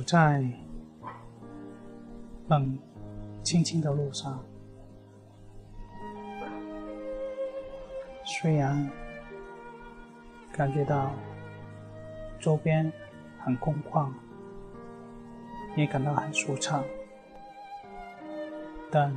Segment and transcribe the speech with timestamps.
[0.00, 0.42] 走在
[2.48, 2.78] 冷
[3.42, 4.42] 清清的路上，
[8.24, 8.90] 虽然
[10.50, 11.12] 感觉到
[12.38, 12.90] 周边
[13.40, 14.10] 很空旷，
[15.76, 16.82] 也感到很舒畅，
[18.90, 19.14] 但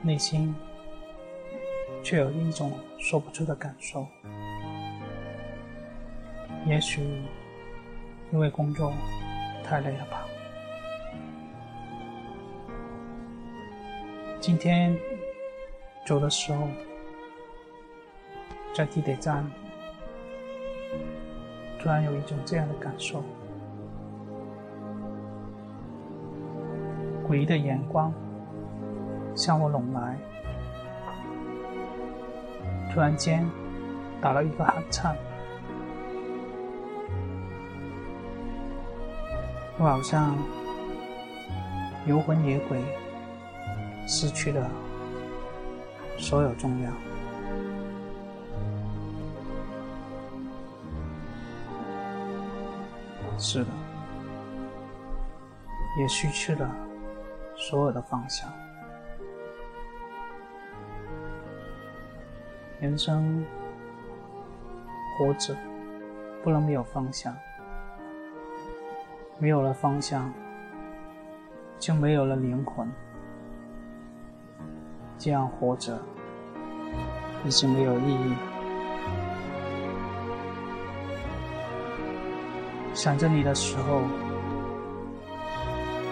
[0.00, 0.54] 内心
[2.04, 2.70] 却有一种
[3.00, 4.06] 说不出的感受。
[6.66, 7.02] 也许
[8.30, 8.92] 因为工作。
[9.70, 10.26] 太累了吧？
[14.40, 14.98] 今天
[16.04, 16.66] 走的时候，
[18.74, 19.48] 在地铁站，
[21.78, 23.22] 突然有一种这样的感受：
[27.28, 28.12] 诡异的眼光
[29.36, 30.18] 向我拢来，
[32.92, 33.48] 突然间
[34.20, 35.16] 打了一个寒颤。
[39.82, 40.36] 我好像
[42.06, 42.78] 游魂野鬼，
[44.06, 44.70] 失去了
[46.18, 46.92] 所有重量。
[53.38, 53.70] 是的，
[55.98, 56.70] 也失去了
[57.56, 58.52] 所有的方向。
[62.82, 63.42] 人生
[65.16, 65.56] 活着，
[66.42, 67.34] 不能没有方向。
[69.40, 70.30] 没有了方向，
[71.78, 72.86] 就没有了灵魂。
[75.16, 75.98] 这样活着
[77.46, 78.34] 已经没有意义。
[82.92, 84.02] 想着你的时候，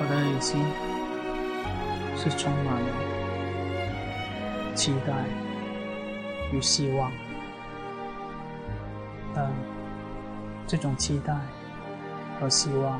[0.00, 0.64] 我的内心
[2.16, 2.88] 是充满了
[4.74, 5.12] 期待
[6.50, 7.12] 与希望。
[9.34, 9.52] 但
[10.66, 11.36] 这种期待
[12.40, 12.98] 和希望。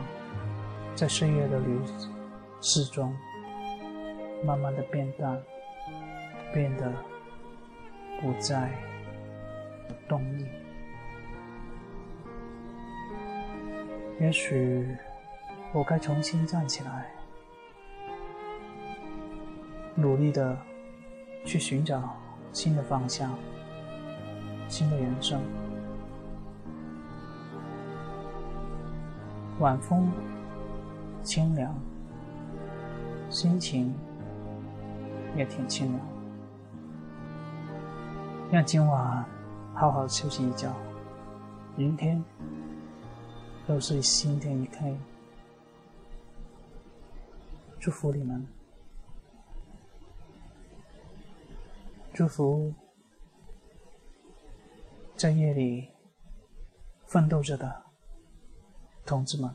[0.98, 1.80] 在岁月的流
[2.60, 3.16] 逝中，
[4.44, 5.40] 慢慢的变淡，
[6.52, 6.92] 变得
[8.20, 8.72] 不再
[9.88, 10.44] 有动力。
[14.18, 14.88] 也许
[15.72, 17.08] 我该重新站起来，
[19.94, 20.58] 努力的
[21.44, 22.16] 去寻找
[22.52, 23.32] 新的方向，
[24.66, 25.40] 新的人生。
[29.60, 30.10] 晚风。
[31.28, 31.78] 清凉，
[33.28, 33.94] 心情
[35.36, 36.06] 也挺清凉。
[38.50, 39.22] 让今晚
[39.74, 40.74] 好好休息一觉，
[41.76, 42.24] 明天
[43.68, 44.96] 又是新天一开。
[47.78, 48.48] 祝福你们，
[52.14, 52.72] 祝福
[55.14, 55.90] 在夜里
[57.04, 57.82] 奋斗着的
[59.04, 59.54] 同志们。